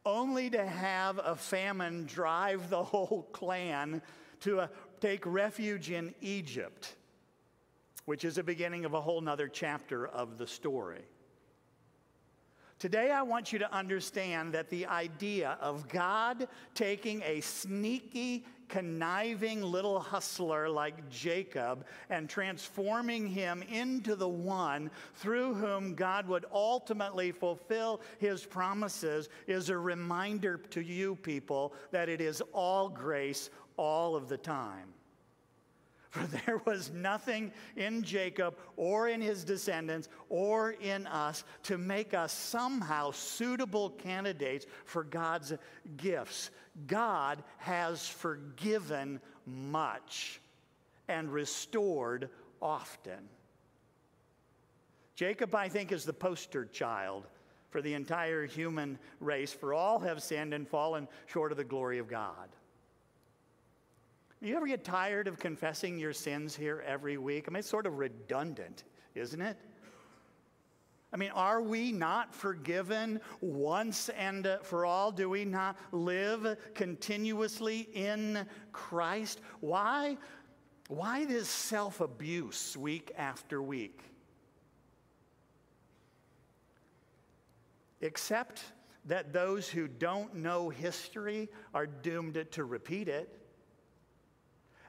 only 0.07 0.49
to 0.49 0.65
have 0.65 1.19
a 1.23 1.35
famine 1.35 2.05
drive 2.05 2.69
the 2.69 2.81
whole 2.81 3.27
clan 3.33 4.01
to 4.39 4.61
uh, 4.61 4.67
take 5.01 5.25
refuge 5.25 5.91
in 5.91 6.15
Egypt, 6.21 6.95
which 8.05 8.23
is 8.23 8.35
the 8.35 8.43
beginning 8.43 8.85
of 8.85 8.93
a 8.93 9.01
whole 9.01 9.19
nother 9.19 9.49
chapter 9.49 10.07
of 10.07 10.37
the 10.37 10.47
story. 10.47 11.01
Today, 12.79 13.09
I 13.09 13.23
want 13.23 13.51
you 13.51 13.57
to 13.57 13.73
understand 13.73 14.53
that 14.53 14.69
the 14.69 14.85
idea 14.85 15.57
of 15.59 15.89
God 15.89 16.47
taking 16.75 17.23
a 17.23 17.41
sneaky, 17.41 18.45
conniving 18.69 19.63
little 19.63 19.99
hustler 19.99 20.69
like 20.69 21.09
Jacob 21.09 21.87
and 22.11 22.29
transforming 22.29 23.25
him 23.25 23.63
into 23.63 24.15
the 24.15 24.29
one 24.29 24.91
through 25.15 25.55
whom 25.55 25.95
God 25.95 26.27
would 26.27 26.45
ultimately 26.51 27.31
fulfill 27.31 28.01
his 28.19 28.45
promises 28.45 29.29
is 29.47 29.69
a 29.69 29.77
reminder 29.77 30.57
to 30.69 30.81
you 30.81 31.15
people 31.15 31.73
that 31.89 32.09
it 32.09 32.21
is 32.21 32.43
all 32.53 32.89
grace 32.89 33.49
all 33.77 34.15
of 34.15 34.29
the 34.29 34.37
time. 34.37 34.93
For 36.09 36.23
there 36.45 36.61
was 36.65 36.91
nothing 36.93 37.51
in 37.75 38.01
Jacob 38.03 38.55
or 38.75 39.07
in 39.09 39.21
his 39.21 39.43
descendants 39.43 40.07
or 40.29 40.71
in 40.71 41.05
us 41.07 41.43
to 41.63 41.77
make 41.77 42.13
us 42.13 42.31
somehow 42.31 43.11
suitable 43.11 43.89
candidates 43.89 44.65
for 44.85 45.03
God's 45.03 45.53
gifts. 45.97 46.49
God 46.87 47.43
has 47.57 48.07
forgiven 48.07 49.19
much 49.45 50.39
and 51.07 51.31
restored 51.31 52.29
often. 52.61 53.29
Jacob, 55.15 55.53
I 55.55 55.67
think, 55.67 55.91
is 55.91 56.05
the 56.05 56.13
poster 56.13 56.65
child 56.65 57.25
for 57.69 57.81
the 57.81 57.95
entire 57.95 58.45
human 58.45 58.97
race, 59.19 59.51
for 59.51 59.73
all 59.73 59.99
have 59.99 60.21
sinned 60.21 60.53
and 60.53 60.67
fallen 60.67 61.07
short 61.25 61.51
of 61.51 61.57
the 61.57 61.63
glory 61.63 61.97
of 61.97 62.07
God. 62.07 62.49
You 64.39 64.55
ever 64.55 64.67
get 64.67 64.83
tired 64.83 65.27
of 65.27 65.39
confessing 65.39 65.97
your 65.97 66.13
sins 66.13 66.55
here 66.55 66.83
every 66.85 67.17
week? 67.17 67.45
I 67.47 67.51
mean, 67.51 67.59
it's 67.59 67.69
sort 67.69 67.87
of 67.87 67.97
redundant, 67.97 68.83
isn't 69.15 69.41
it? 69.41 69.57
I 71.11 71.17
mean, 71.17 71.31
are 71.31 71.61
we 71.61 71.91
not 71.91 72.35
forgiven 72.35 73.19
once 73.41 74.09
and 74.09 74.45
uh, 74.45 74.57
for 74.59 74.85
all? 74.85 75.11
Do 75.11 75.29
we 75.29 75.43
not 75.43 75.77
live 75.91 76.57
continuously 76.75 77.89
in 77.93 78.45
Christ? 78.73 79.41
Why? 79.61 80.17
Why 80.87 81.25
this 81.25 81.49
self 81.49 82.01
abuse 82.01 82.77
week 82.77 83.11
after 83.17 83.61
week? 83.61 84.01
Except 88.01 88.61
that 89.05 89.33
those 89.33 89.67
who 89.67 89.87
don't 89.87 90.35
know 90.35 90.69
history 90.69 91.49
are 91.73 91.87
doomed 91.87 92.45
to 92.51 92.63
repeat 92.65 93.07
it. 93.07 93.36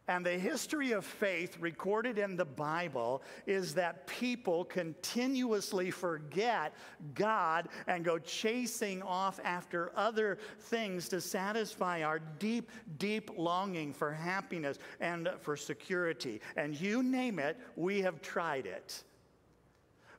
And 0.08 0.24
the 0.24 0.38
history 0.38 0.92
of 0.92 1.04
faith 1.04 1.58
recorded 1.60 2.18
in 2.18 2.34
the 2.34 2.46
Bible 2.46 3.22
is 3.46 3.74
that 3.74 4.06
people 4.06 4.64
continuously 4.64 5.90
forget 5.90 6.74
God 7.14 7.68
and 7.86 8.02
go 8.06 8.18
chasing 8.18 9.02
off 9.02 9.38
after 9.44 9.92
other 9.94 10.38
things 10.60 11.10
to 11.10 11.20
satisfy 11.20 12.02
our 12.02 12.20
deep, 12.38 12.70
deep 12.96 13.30
longing 13.36 13.92
for 13.92 14.10
happiness 14.10 14.78
and 14.98 15.28
for 15.42 15.58
security. 15.58 16.40
And 16.56 16.74
you 16.80 17.02
name 17.02 17.38
it, 17.38 17.58
we 17.76 18.00
have 18.00 18.22
tried 18.22 18.64
it. 18.64 19.04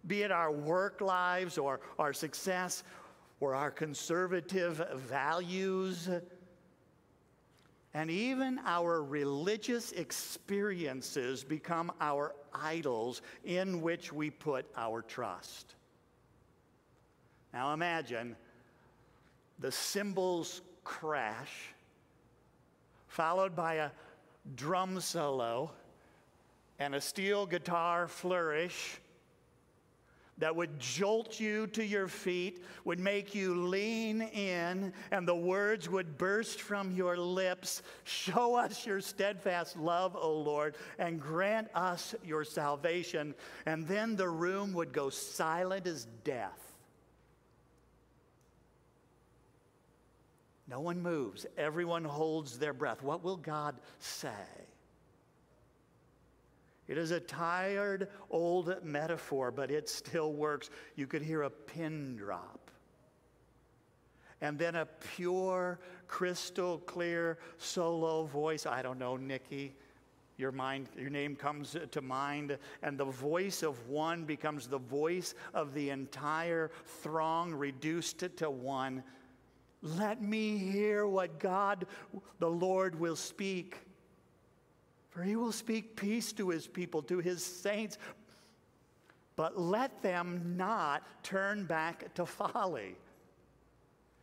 Be 0.06 0.22
it 0.22 0.32
our 0.32 0.52
work 0.52 1.02
lives 1.02 1.58
or 1.58 1.80
our 1.98 2.14
success 2.14 2.84
or 3.40 3.56
our 3.56 3.72
conservative 3.72 4.88
values 4.96 6.10
and 7.94 8.12
even 8.12 8.60
our 8.66 9.02
religious 9.04 9.92
experiences 9.94 11.44
become 11.44 11.92
our 12.00 12.36
idols 12.54 13.22
in 13.46 13.82
which 13.82 14.14
we 14.14 14.30
put 14.30 14.66
our 14.78 15.02
trust. 15.02 15.76
Now 17.54 17.74
imagine 17.74 18.36
the 19.58 19.72
cymbals 19.72 20.62
crash, 20.84 21.74
followed 23.08 23.56
by 23.56 23.76
a 23.76 23.90
drum 24.56 25.00
solo 25.00 25.72
and 26.78 26.96
a 26.96 27.02
steel 27.02 27.46
guitar 27.46 28.08
flourish 28.08 29.00
that 30.40 30.56
would 30.56 30.80
jolt 30.80 31.40
you 31.40 31.68
to 31.68 31.86
your 31.86 32.08
feet, 32.08 32.64
would 32.86 33.00
make 33.00 33.36
you 33.36 33.68
lean 33.68 34.22
in, 34.22 34.94
and 35.12 35.28
the 35.28 35.36
words 35.36 35.90
would 35.90 36.18
burst 36.18 36.62
from 36.62 36.92
your 36.92 37.18
lips 37.18 37.84
Show 38.04 38.56
us 38.56 38.86
your 38.86 39.02
steadfast 39.02 39.78
love, 39.78 40.16
O 40.16 40.34
Lord, 40.34 40.76
and 40.98 41.22
grant 41.22 41.68
us 41.76 42.16
your 42.24 42.44
salvation. 42.44 43.36
And 43.66 43.88
then 43.88 44.16
the 44.16 44.30
room 44.30 44.74
would 44.74 44.92
go 44.94 45.10
silent 45.10 45.88
as 45.88 46.08
death. 46.24 46.70
No 50.68 50.80
one 50.80 51.02
moves, 51.02 51.46
everyone 51.58 52.04
holds 52.04 52.60
their 52.60 52.74
breath. 52.74 53.02
What 53.02 53.24
will 53.24 53.38
God 53.38 53.76
say? 53.98 54.30
It 56.90 56.98
is 56.98 57.12
a 57.12 57.20
tired 57.20 58.08
old 58.32 58.84
metaphor, 58.84 59.52
but 59.52 59.70
it 59.70 59.88
still 59.88 60.34
works. 60.34 60.72
You 60.96 61.06
could 61.06 61.22
hear 61.22 61.44
a 61.44 61.50
pin 61.50 62.18
drop. 62.18 62.72
And 64.42 64.58
then 64.58 64.74
a 64.74 64.88
pure, 65.16 65.80
crystal 66.08 66.80
clear 66.80 67.38
solo 67.60 68.24
voice. 68.24 68.66
I 68.66 68.82
don't 68.82 68.98
know, 68.98 69.18
Nikki. 69.18 69.76
Your 70.38 70.52
mind, 70.52 70.88
your 70.98 71.12
name 71.12 71.36
comes 71.36 71.76
to 71.92 72.02
mind, 72.02 72.58
and 72.82 72.98
the 72.98 73.06
voice 73.06 73.62
of 73.62 73.88
one 73.88 74.24
becomes 74.24 74.66
the 74.66 74.80
voice 74.80 75.36
of 75.54 75.76
the 75.76 75.92
entire 75.92 76.72
throng, 77.04 77.54
reduced 77.54 78.24
to 78.38 78.50
one. 78.50 79.04
Let 79.84 80.24
me 80.24 80.58
hear 80.58 81.06
what 81.06 81.40
God, 81.40 81.86
the 82.40 82.50
Lord, 82.50 83.00
will 83.00 83.18
speak. 83.18 83.78
For 85.20 85.26
he 85.26 85.36
will 85.36 85.52
speak 85.52 85.98
peace 85.98 86.32
to 86.32 86.48
his 86.48 86.66
people, 86.66 87.02
to 87.02 87.18
his 87.18 87.44
saints, 87.44 87.98
but 89.36 89.60
let 89.60 90.02
them 90.02 90.54
not 90.56 91.04
turn 91.24 91.66
back 91.66 92.14
to 92.14 92.26
folly. 92.26 92.96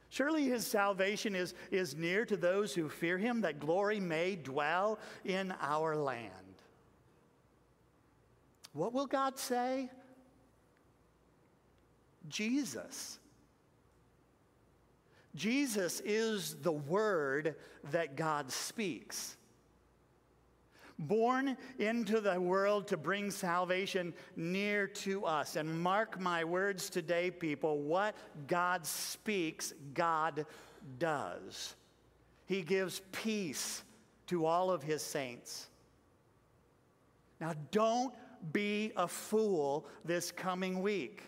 Surely 0.09 0.45
his 0.47 0.67
salvation 0.67 1.35
is, 1.35 1.53
is 1.71 1.95
near 1.95 2.25
to 2.25 2.35
those 2.35 2.75
who 2.75 2.89
fear 2.89 3.19
him, 3.19 3.43
that 3.43 3.61
glory 3.61 4.01
may 4.01 4.37
dwell 4.37 4.99
in 5.27 5.53
our 5.61 5.95
land. 5.95 6.31
What 8.73 8.95
will 8.95 9.07
God 9.07 9.39
say? 9.39 9.91
Jesus. 12.27 13.19
Jesus 15.35 16.01
is 16.07 16.55
the 16.63 16.73
word 16.73 17.55
that 17.93 18.17
God 18.17 18.51
speaks. 18.51 19.37
Born 20.99 21.57
into 21.79 22.21
the 22.21 22.41
world 22.41 22.89
to 22.89 22.97
bring 22.97 23.31
salvation 23.31 24.15
near 24.35 24.87
to 24.87 25.25
us. 25.25 25.57
And 25.57 25.81
mark 25.81 26.21
my 26.21 26.45
words 26.45 26.89
today, 26.89 27.31
people 27.31 27.79
what 27.79 28.15
God 28.47 28.87
speaks, 28.87 29.75
God 29.95 30.47
does. 30.99 31.75
He 32.47 32.63
gives 32.63 33.03
peace 33.13 33.83
to 34.29 34.47
all 34.47 34.71
of 34.71 34.83
his 34.83 35.03
saints. 35.03 35.69
Now, 37.41 37.53
don't 37.71 38.15
be 38.53 38.93
a 38.97 39.07
fool 39.07 39.87
this 40.05 40.31
coming 40.31 40.81
week. 40.81 41.23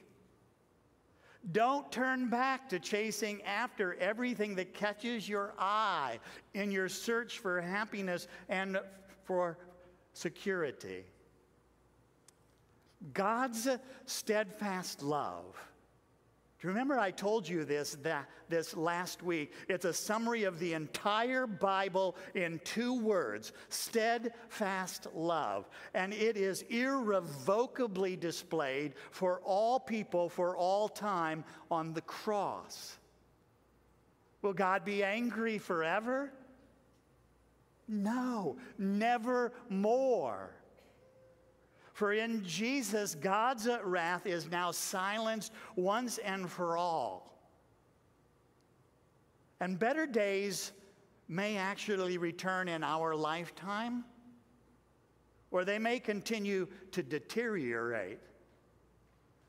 Don't 1.53 1.91
turn 1.91 2.29
back 2.29 2.69
to 2.69 2.79
chasing 2.79 3.43
after 3.43 3.95
everything 3.95 4.55
that 4.57 4.75
catches 4.75 5.29
your 5.29 5.55
eye 5.59 6.19
in 6.55 6.71
your 6.71 6.89
search 6.89 7.39
for 7.39 7.61
happiness 7.61 8.29
and 8.49 8.79
for 9.29 9.59
security. 10.13 11.05
God's 13.13 13.69
steadfast 14.07 15.03
love 15.03 15.57
do 16.61 16.67
you 16.67 16.73
remember 16.73 16.99
I 16.99 17.13
told 17.13 17.49
you 17.49 17.65
this, 17.65 17.97
that, 18.03 18.29
this 18.49 18.77
last 18.77 19.23
week? 19.23 19.53
It's 19.69 19.85
a 19.85 19.93
summary 19.93 20.43
of 20.43 20.59
the 20.59 20.73
entire 20.73 21.47
Bible 21.47 22.17
in 22.35 22.61
two 22.65 22.99
words 22.99 23.53
steadfast 23.69 25.07
love. 25.15 25.69
And 25.95 26.13
it 26.13 26.37
is 26.37 26.63
irrevocably 26.63 28.17
displayed 28.17 28.95
for 29.13 29.41
all 29.45 29.79
people 29.79 30.29
for 30.29 30.57
all 30.57 30.89
time 30.89 31.45
on 31.71 31.93
the 31.93 32.01
cross. 32.01 32.99
Will 34.43 34.53
God 34.53 34.85
be 34.85 35.05
angry 35.05 35.59
forever? 35.59 36.33
No, 37.89 38.59
never 38.77 39.53
more. 39.71 40.55
For 41.95 42.13
in 42.13 42.45
Jesus, 42.45 43.15
God's 43.17 43.67
wrath 43.83 44.27
is 44.27 44.51
now 44.51 44.71
silenced 44.71 45.53
once 45.75 46.19
and 46.19 46.49
for 46.49 46.77
all. 46.77 47.29
And 49.61 49.79
better 49.79 50.07
days 50.07 50.71
may 51.27 51.57
actually 51.57 52.17
return 52.17 52.69
in 52.69 52.85
our 52.85 53.17
lifetime, 53.17 54.05
or 55.51 55.65
they 55.65 55.79
may 55.79 55.99
continue 55.99 56.69
to 56.93 57.03
deteriorate. 57.03 58.21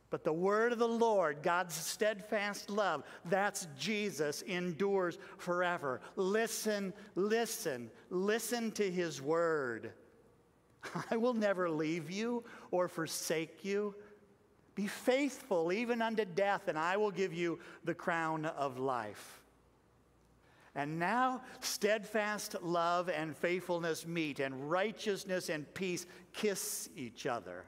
But 0.09 0.23
the 0.23 0.33
word 0.33 0.71
of 0.73 0.79
the 0.79 0.87
Lord, 0.87 1.43
God's 1.43 1.75
steadfast 1.75 2.69
love, 2.69 3.03
that's 3.25 3.67
Jesus, 3.77 4.41
endures 4.41 5.19
forever. 5.37 6.01
Listen, 6.15 6.93
listen, 7.15 7.91
listen 8.09 8.71
to 8.71 8.89
his 8.89 9.21
word. 9.21 9.91
I 11.11 11.17
will 11.17 11.35
never 11.35 11.69
leave 11.69 12.09
you 12.09 12.43
or 12.71 12.87
forsake 12.87 13.63
you. 13.63 13.93
Be 14.73 14.87
faithful 14.87 15.71
even 15.71 16.01
unto 16.01 16.25
death, 16.25 16.67
and 16.67 16.77
I 16.77 16.97
will 16.97 17.11
give 17.11 17.33
you 17.33 17.59
the 17.83 17.93
crown 17.93 18.45
of 18.45 18.79
life. 18.79 19.41
And 20.73 20.97
now, 20.97 21.41
steadfast 21.59 22.55
love 22.63 23.09
and 23.09 23.35
faithfulness 23.35 24.07
meet, 24.07 24.39
and 24.39 24.71
righteousness 24.71 25.49
and 25.49 25.71
peace 25.73 26.05
kiss 26.33 26.89
each 26.95 27.25
other. 27.25 27.65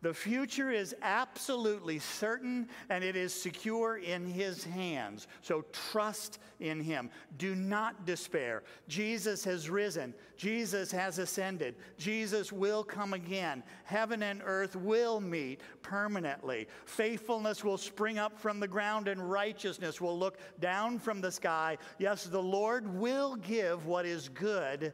The 0.00 0.14
future 0.14 0.70
is 0.70 0.94
absolutely 1.02 1.98
certain 1.98 2.68
and 2.88 3.02
it 3.02 3.16
is 3.16 3.34
secure 3.34 3.98
in 3.98 4.26
His 4.26 4.62
hands. 4.62 5.26
So 5.42 5.64
trust 5.90 6.38
in 6.60 6.80
Him. 6.80 7.10
Do 7.36 7.56
not 7.56 8.06
despair. 8.06 8.62
Jesus 8.86 9.42
has 9.42 9.68
risen, 9.68 10.14
Jesus 10.36 10.92
has 10.92 11.18
ascended, 11.18 11.74
Jesus 11.96 12.52
will 12.52 12.84
come 12.84 13.12
again. 13.12 13.64
Heaven 13.82 14.22
and 14.22 14.40
earth 14.44 14.76
will 14.76 15.20
meet 15.20 15.62
permanently. 15.82 16.68
Faithfulness 16.84 17.64
will 17.64 17.78
spring 17.78 18.18
up 18.18 18.38
from 18.38 18.60
the 18.60 18.68
ground, 18.68 19.08
and 19.08 19.28
righteousness 19.28 20.00
will 20.00 20.16
look 20.16 20.38
down 20.60 21.00
from 21.00 21.20
the 21.20 21.32
sky. 21.32 21.76
Yes, 21.98 22.24
the 22.24 22.42
Lord 22.42 22.86
will 22.86 23.34
give 23.34 23.86
what 23.86 24.06
is 24.06 24.28
good, 24.28 24.92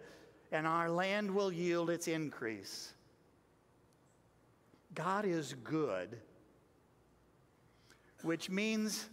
and 0.51 0.67
our 0.67 0.89
land 0.89 1.31
will 1.31 1.53
yield 1.53 1.91
its 1.91 2.09
increase. 2.09 2.94
God 4.95 5.25
is 5.25 5.55
good, 5.65 6.17
which 8.23 8.49
means 8.49 9.09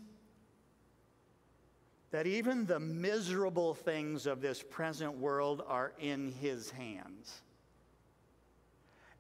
that 2.12 2.28
even 2.28 2.66
the 2.66 2.80
miserable 2.80 3.74
things 3.74 4.26
of 4.26 4.42
this 4.42 4.62
present 4.62 5.18
world 5.18 5.64
are 5.68 5.94
in 6.00 6.34
His 6.34 6.70
hands. 6.70 7.42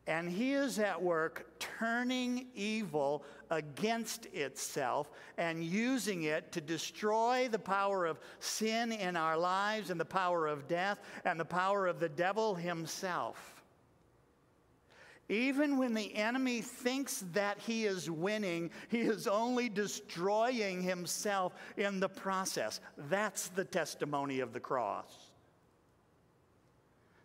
And 0.07 0.29
He 0.29 0.53
is 0.53 0.77
at 0.77 1.01
work 1.01 1.47
turning 1.59 2.47
evil 2.53 3.23
against 3.49 4.25
itself 4.27 5.11
and 5.37 5.63
using 5.63 6.23
it 6.23 6.51
to 6.51 6.61
destroy 6.61 7.47
the 7.49 7.59
power 7.59 8.05
of 8.05 8.19
sin 8.39 8.91
in 8.91 9.15
our 9.15 9.37
lives 9.37 9.89
and 9.89 9.99
the 9.99 10.05
power 10.05 10.47
of 10.47 10.67
death 10.67 10.99
and 11.23 11.39
the 11.39 11.45
power 11.45 11.87
of 11.87 11.99
the 11.99 12.09
devil 12.09 12.55
himself. 12.55 13.60
Even 15.31 15.77
when 15.77 15.93
the 15.93 16.13
enemy 16.13 16.59
thinks 16.59 17.23
that 17.31 17.57
he 17.57 17.85
is 17.85 18.11
winning, 18.11 18.69
he 18.89 18.99
is 18.99 19.27
only 19.27 19.69
destroying 19.69 20.81
himself 20.81 21.53
in 21.77 22.01
the 22.01 22.09
process. 22.09 22.81
That's 23.09 23.47
the 23.47 23.63
testimony 23.63 24.41
of 24.41 24.51
the 24.51 24.59
cross. 24.59 25.31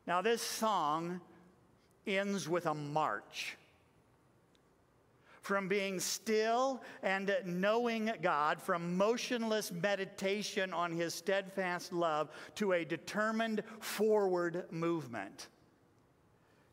Now, 0.06 0.22
this 0.22 0.40
song 0.40 1.20
ends 2.06 2.48
with 2.48 2.66
a 2.66 2.74
march. 2.74 3.56
From 5.40 5.66
being 5.66 5.98
still 5.98 6.82
and 7.02 7.34
knowing 7.44 8.12
God, 8.22 8.62
from 8.62 8.96
motionless 8.96 9.72
meditation 9.72 10.72
on 10.72 10.92
His 10.92 11.12
steadfast 11.12 11.92
love 11.92 12.30
to 12.54 12.74
a 12.74 12.84
determined 12.84 13.64
forward 13.80 14.64
movement. 14.70 15.48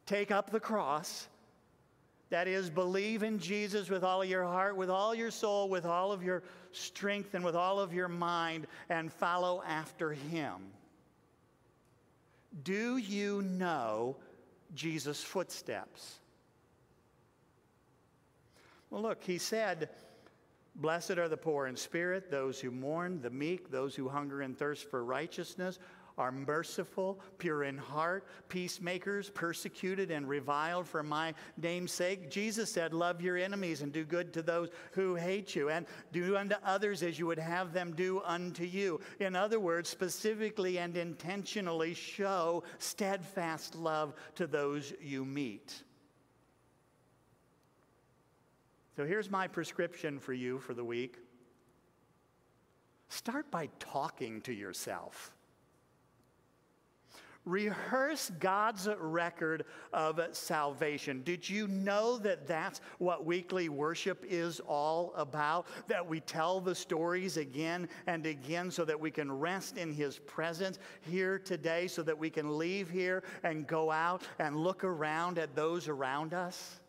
Take 0.05 0.31
up 0.31 0.49
the 0.49 0.59
cross. 0.59 1.27
That 2.29 2.47
is, 2.47 2.69
believe 2.69 3.21
in 3.21 3.37
Jesus 3.39 3.89
with 3.89 4.03
all 4.03 4.23
of 4.23 4.29
your 4.29 4.43
heart, 4.43 4.75
with 4.75 4.89
all 4.89 5.13
your 5.13 5.29
soul, 5.29 5.69
with 5.69 5.85
all 5.85 6.11
of 6.11 6.23
your 6.23 6.41
strength, 6.71 7.35
and 7.35 7.45
with 7.45 7.55
all 7.55 7.79
of 7.79 7.93
your 7.93 8.07
mind, 8.07 8.65
and 8.89 9.13
follow 9.13 9.61
after 9.67 10.13
him. 10.13 10.55
Do 12.63 12.97
you 12.97 13.43
know 13.43 14.17
Jesus' 14.73 15.23
footsteps? 15.23 16.15
Well, 18.89 19.01
look, 19.01 19.23
he 19.23 19.37
said, 19.37 19.89
Blessed 20.75 21.11
are 21.11 21.29
the 21.29 21.37
poor 21.37 21.67
in 21.67 21.75
spirit, 21.75 22.31
those 22.31 22.59
who 22.59 22.71
mourn, 22.71 23.21
the 23.21 23.29
meek, 23.29 23.69
those 23.69 23.95
who 23.95 24.09
hunger 24.09 24.41
and 24.41 24.57
thirst 24.57 24.89
for 24.89 25.03
righteousness 25.03 25.77
are 26.17 26.31
merciful, 26.31 27.19
pure 27.37 27.63
in 27.63 27.77
heart, 27.77 28.27
peacemakers, 28.49 29.29
persecuted 29.29 30.11
and 30.11 30.27
reviled 30.27 30.87
for 30.87 31.03
my 31.03 31.33
name's 31.57 31.91
sake. 31.91 32.29
Jesus 32.29 32.71
said, 32.71 32.93
Love 32.93 33.21
your 33.21 33.37
enemies 33.37 33.81
and 33.81 33.91
do 33.91 34.03
good 34.03 34.33
to 34.33 34.41
those 34.41 34.69
who 34.91 35.15
hate 35.15 35.55
you, 35.55 35.69
and 35.69 35.85
do 36.11 36.37
unto 36.37 36.55
others 36.63 37.03
as 37.03 37.17
you 37.17 37.25
would 37.25 37.39
have 37.39 37.73
them 37.73 37.93
do 37.95 38.21
unto 38.23 38.63
you. 38.63 38.99
In 39.19 39.35
other 39.35 39.59
words, 39.59 39.89
specifically 39.89 40.77
and 40.77 40.95
intentionally 40.97 41.93
show 41.93 42.63
steadfast 42.77 43.75
love 43.75 44.13
to 44.35 44.47
those 44.47 44.93
you 45.01 45.25
meet. 45.25 45.83
So 48.95 49.05
here's 49.05 49.31
my 49.31 49.47
prescription 49.47 50.19
for 50.19 50.33
you 50.33 50.59
for 50.59 50.75
the 50.75 50.83
week. 50.83 51.17
Start 53.09 53.49
by 53.49 53.69
talking 53.79 54.41
to 54.41 54.53
yourself. 54.53 55.32
Rehearse 57.45 58.31
God's 58.39 58.87
record 58.99 59.65
of 59.91 60.21
salvation. 60.31 61.23
Did 61.23 61.49
you 61.49 61.67
know 61.67 62.17
that 62.19 62.47
that's 62.47 62.79
what 62.99 63.25
weekly 63.25 63.67
worship 63.67 64.23
is 64.29 64.61
all 64.61 65.13
about? 65.17 65.67
That 65.87 66.07
we 66.07 66.21
tell 66.21 66.61
the 66.61 66.73
stories 66.73 67.35
again 67.35 67.89
and 68.07 68.25
again 68.25 68.71
so 68.71 68.85
that 68.85 68.97
we 68.97 69.11
can 69.11 69.29
rest 69.29 69.77
in 69.77 69.93
His 69.93 70.19
presence 70.19 70.79
here 71.01 71.37
today, 71.37 71.87
so 71.87 72.01
that 72.03 72.17
we 72.17 72.29
can 72.29 72.57
leave 72.57 72.89
here 72.89 73.23
and 73.43 73.67
go 73.67 73.91
out 73.91 74.23
and 74.39 74.55
look 74.55 74.85
around 74.85 75.37
at 75.37 75.53
those 75.53 75.89
around 75.89 76.33
us? 76.33 76.79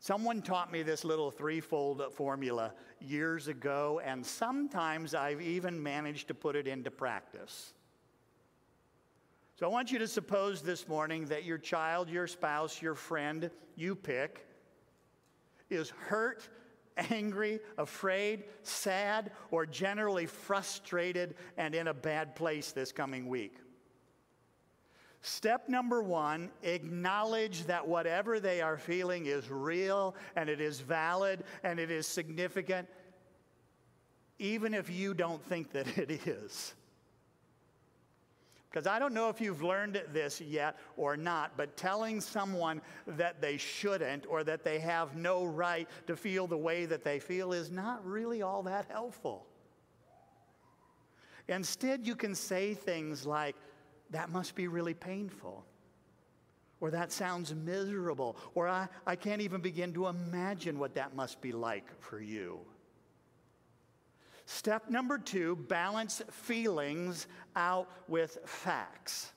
Someone 0.00 0.42
taught 0.42 0.70
me 0.70 0.82
this 0.82 1.02
little 1.02 1.30
threefold 1.30 2.02
formula 2.12 2.72
years 3.00 3.48
ago, 3.48 4.00
and 4.04 4.24
sometimes 4.24 5.14
I've 5.14 5.40
even 5.40 5.82
managed 5.82 6.28
to 6.28 6.34
put 6.34 6.56
it 6.56 6.66
into 6.66 6.90
practice. 6.90 7.72
So 9.58 9.66
I 9.66 9.70
want 9.70 9.90
you 9.90 9.98
to 9.98 10.06
suppose 10.06 10.62
this 10.62 10.86
morning 10.86 11.24
that 11.24 11.42
your 11.42 11.58
child, 11.58 12.08
your 12.08 12.28
spouse, 12.28 12.80
your 12.80 12.94
friend, 12.94 13.50
you 13.74 13.96
pick, 13.96 14.46
is 15.68 15.90
hurt, 15.90 16.48
angry, 17.10 17.58
afraid, 17.76 18.44
sad, 18.62 19.32
or 19.50 19.66
generally 19.66 20.26
frustrated 20.26 21.34
and 21.56 21.74
in 21.74 21.88
a 21.88 21.94
bad 21.94 22.36
place 22.36 22.70
this 22.70 22.92
coming 22.92 23.26
week. 23.26 23.56
Step 25.22 25.68
number 25.68 26.04
one 26.04 26.52
acknowledge 26.62 27.64
that 27.66 27.84
whatever 27.84 28.38
they 28.38 28.60
are 28.60 28.78
feeling 28.78 29.26
is 29.26 29.50
real 29.50 30.14
and 30.36 30.48
it 30.48 30.60
is 30.60 30.78
valid 30.78 31.42
and 31.64 31.80
it 31.80 31.90
is 31.90 32.06
significant, 32.06 32.86
even 34.38 34.72
if 34.72 34.88
you 34.88 35.14
don't 35.14 35.42
think 35.42 35.72
that 35.72 35.98
it 35.98 36.28
is. 36.28 36.74
Because 38.70 38.86
I 38.86 38.98
don't 38.98 39.14
know 39.14 39.30
if 39.30 39.40
you've 39.40 39.62
learned 39.62 40.02
this 40.12 40.40
yet 40.40 40.76
or 40.96 41.16
not, 41.16 41.56
but 41.56 41.76
telling 41.76 42.20
someone 42.20 42.82
that 43.06 43.40
they 43.40 43.56
shouldn't 43.56 44.26
or 44.28 44.44
that 44.44 44.62
they 44.62 44.78
have 44.78 45.16
no 45.16 45.44
right 45.44 45.88
to 46.06 46.16
feel 46.16 46.46
the 46.46 46.56
way 46.56 46.84
that 46.84 47.02
they 47.02 47.18
feel 47.18 47.52
is 47.52 47.70
not 47.70 48.04
really 48.04 48.42
all 48.42 48.62
that 48.64 48.86
helpful. 48.90 49.46
Instead, 51.48 52.06
you 52.06 52.14
can 52.14 52.34
say 52.34 52.74
things 52.74 53.24
like, 53.24 53.56
that 54.10 54.28
must 54.30 54.54
be 54.54 54.68
really 54.68 54.94
painful. 54.94 55.64
Or 56.80 56.90
that 56.90 57.10
sounds 57.10 57.54
miserable. 57.54 58.36
Or 58.54 58.68
I, 58.68 58.88
I 59.06 59.16
can't 59.16 59.40
even 59.40 59.60
begin 59.62 59.94
to 59.94 60.08
imagine 60.08 60.78
what 60.78 60.94
that 60.94 61.16
must 61.16 61.40
be 61.40 61.52
like 61.52 61.90
for 62.00 62.20
you. 62.20 62.60
Step 64.50 64.88
number 64.88 65.18
two 65.18 65.56
balance 65.68 66.22
feelings 66.30 67.26
out 67.54 67.86
with 68.08 68.38
facts. 68.46 69.32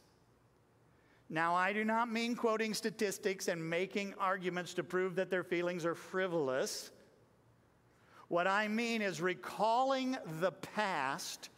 Now, 1.30 1.54
I 1.54 1.74
do 1.74 1.84
not 1.84 2.10
mean 2.10 2.34
quoting 2.34 2.74
statistics 2.74 3.50
and 3.50 3.70
making 3.70 4.14
arguments 4.18 4.74
to 4.76 4.86
prove 4.86 5.16
that 5.16 5.30
their 5.30 5.44
feelings 5.44 5.86
are 5.86 5.96
frivolous. 5.96 6.92
What 8.30 8.48
I 8.48 8.70
mean 8.70 9.02
is 9.02 9.20
recalling 9.20 10.16
the 10.40 10.54
past 10.54 11.50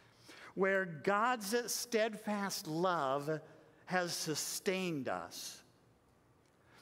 where 0.56 0.84
God's 0.84 1.54
steadfast 1.72 2.66
love 2.66 3.38
has 3.84 4.12
sustained 4.14 5.08
us. 5.08 5.62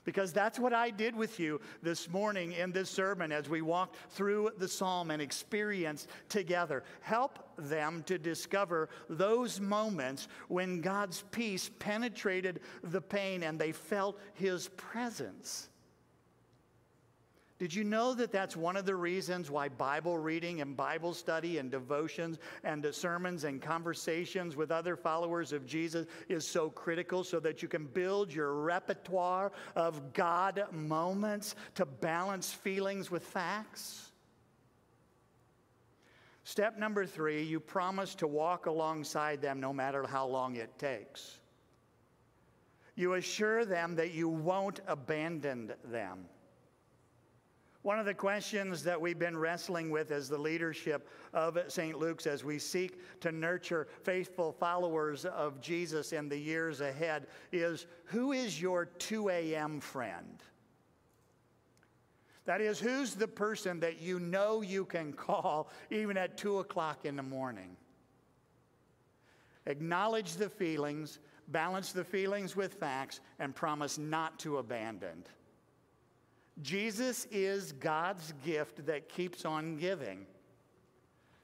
Because 0.04 0.32
that's 0.32 0.58
what 0.58 0.72
I 0.72 0.90
did 0.90 1.14
with 1.14 1.38
you 1.38 1.60
this 1.82 2.08
morning 2.10 2.52
in 2.52 2.72
this 2.72 2.90
sermon 2.90 3.30
as 3.30 3.48
we 3.48 3.62
walked 3.62 3.96
through 4.10 4.50
the 4.58 4.68
psalm 4.68 5.10
and 5.10 5.22
experienced 5.22 6.08
together. 6.28 6.82
Help 7.00 7.38
them 7.56 8.02
to 8.06 8.18
discover 8.18 8.88
those 9.08 9.60
moments 9.60 10.28
when 10.48 10.80
God's 10.80 11.24
peace 11.30 11.70
penetrated 11.78 12.60
the 12.82 13.00
pain 13.00 13.42
and 13.44 13.58
they 13.58 13.72
felt 13.72 14.18
his 14.34 14.68
presence. 14.70 15.68
Did 17.62 17.72
you 17.72 17.84
know 17.84 18.12
that 18.14 18.32
that's 18.32 18.56
one 18.56 18.76
of 18.76 18.86
the 18.86 18.96
reasons 18.96 19.48
why 19.48 19.68
Bible 19.68 20.18
reading 20.18 20.62
and 20.62 20.76
Bible 20.76 21.14
study 21.14 21.58
and 21.58 21.70
devotions 21.70 22.38
and 22.64 22.84
sermons 22.92 23.44
and 23.44 23.62
conversations 23.62 24.56
with 24.56 24.72
other 24.72 24.96
followers 24.96 25.52
of 25.52 25.64
Jesus 25.64 26.08
is 26.28 26.44
so 26.44 26.70
critical 26.70 27.22
so 27.22 27.38
that 27.38 27.62
you 27.62 27.68
can 27.68 27.86
build 27.86 28.34
your 28.34 28.54
repertoire 28.54 29.52
of 29.76 30.12
God 30.12 30.64
moments 30.72 31.54
to 31.76 31.86
balance 31.86 32.52
feelings 32.52 33.12
with 33.12 33.22
facts? 33.22 34.10
Step 36.42 36.80
number 36.80 37.06
three, 37.06 37.44
you 37.44 37.60
promise 37.60 38.16
to 38.16 38.26
walk 38.26 38.66
alongside 38.66 39.40
them 39.40 39.60
no 39.60 39.72
matter 39.72 40.04
how 40.04 40.26
long 40.26 40.56
it 40.56 40.76
takes. 40.80 41.38
You 42.96 43.14
assure 43.14 43.64
them 43.64 43.94
that 43.94 44.10
you 44.10 44.28
won't 44.28 44.80
abandon 44.88 45.74
them. 45.84 46.24
One 47.82 47.98
of 47.98 48.06
the 48.06 48.14
questions 48.14 48.84
that 48.84 49.00
we've 49.00 49.18
been 49.18 49.36
wrestling 49.36 49.90
with 49.90 50.12
as 50.12 50.28
the 50.28 50.38
leadership 50.38 51.08
of 51.34 51.58
St. 51.66 51.98
Luke's 51.98 52.28
as 52.28 52.44
we 52.44 52.58
seek 52.58 53.00
to 53.20 53.32
nurture 53.32 53.88
faithful 54.04 54.52
followers 54.52 55.24
of 55.24 55.60
Jesus 55.60 56.12
in 56.12 56.28
the 56.28 56.38
years 56.38 56.80
ahead 56.80 57.26
is 57.50 57.86
who 58.04 58.30
is 58.30 58.60
your 58.60 58.84
2 58.84 59.30
a.m. 59.30 59.80
friend? 59.80 60.44
That 62.44 62.60
is, 62.60 62.78
who's 62.78 63.14
the 63.14 63.28
person 63.28 63.80
that 63.80 64.00
you 64.00 64.20
know 64.20 64.62
you 64.62 64.84
can 64.84 65.12
call 65.12 65.68
even 65.90 66.16
at 66.16 66.36
2 66.36 66.58
o'clock 66.60 67.04
in 67.04 67.16
the 67.16 67.22
morning? 67.22 67.76
Acknowledge 69.66 70.34
the 70.34 70.48
feelings, 70.48 71.18
balance 71.48 71.92
the 71.92 72.04
feelings 72.04 72.54
with 72.54 72.74
facts, 72.74 73.20
and 73.40 73.54
promise 73.54 73.98
not 73.98 74.38
to 74.40 74.58
abandon. 74.58 75.24
Jesus 76.60 77.26
is 77.30 77.72
God's 77.72 78.34
gift 78.44 78.84
that 78.86 79.08
keeps 79.08 79.44
on 79.44 79.76
giving. 79.76 80.26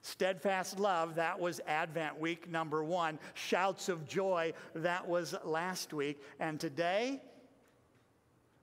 Steadfast 0.01 0.79
love, 0.79 1.15
that 1.15 1.39
was 1.39 1.59
Advent 1.67 2.19
week 2.19 2.49
number 2.49 2.83
one. 2.83 3.19
Shouts 3.33 3.89
of 3.89 4.07
joy, 4.07 4.53
that 4.75 5.07
was 5.07 5.35
last 5.43 5.93
week. 5.93 6.21
And 6.39 6.59
today, 6.59 7.21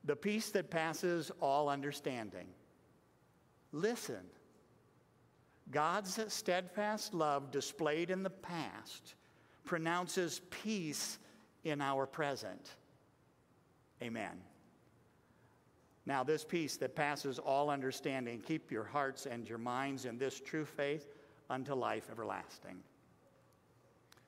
the 0.05 0.17
peace 0.17 0.51
that 0.51 0.71
passes 0.71 1.31
all 1.41 1.69
understanding. 1.69 2.47
Listen. 3.73 4.25
God's 5.71 6.33
steadfast 6.33 7.13
love 7.13 7.51
displayed 7.51 8.11
in 8.11 8.23
the 8.23 8.31
past 8.31 9.15
pronounces 9.65 10.41
peace 10.51 11.19
in 11.65 11.81
our 11.81 12.07
present. 12.07 12.71
Amen. 14.01 14.41
Now, 16.07 16.23
this 16.23 16.45
peace 16.45 16.77
that 16.77 16.95
passes 16.95 17.41
all 17.41 17.69
understanding, 17.69 18.41
keep 18.41 18.71
your 18.71 18.85
hearts 18.85 19.27
and 19.27 19.49
your 19.49 19.59
minds 19.59 20.05
in 20.05 20.19
this 20.19 20.41
true 20.41 20.65
faith 20.65 21.09
unto 21.51 21.75
life 21.75 22.09
everlasting. 22.11 22.79